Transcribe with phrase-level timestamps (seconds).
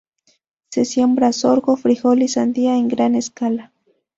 [0.71, 3.71] Se siembra sorgo, frijol y sandía en gran escala.